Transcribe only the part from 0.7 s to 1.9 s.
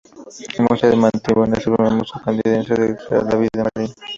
de Manitoba es el